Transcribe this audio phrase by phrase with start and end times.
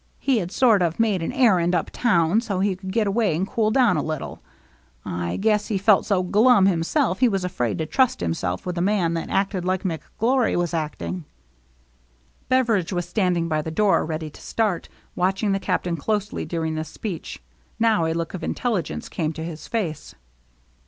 [0.17, 3.47] He had sort of made an errand up town so he could get away and
[3.47, 4.41] cool down a little.
[5.05, 8.81] I guess he felt so glum himself he was afraid to trust himself with a
[8.81, 11.25] man that acted like McGlory was acting."
[12.49, 16.89] Beveridge was standing by the door, ready to start, watching the Captain closely during this
[16.89, 17.39] speech.
[17.77, 20.15] Now a look of intelligence came to his face.